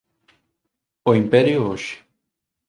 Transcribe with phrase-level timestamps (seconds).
[1.05, 1.95] O imperio hoxe